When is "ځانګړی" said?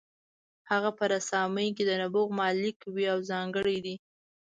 3.31-3.77